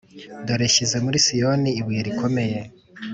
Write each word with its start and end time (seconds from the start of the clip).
Dore 0.45 0.65
nshyize 0.69 0.97
muri 1.05 1.17
Siyoni 1.25 1.69
ibuye 1.79 2.01
rikomeye, 2.07 2.59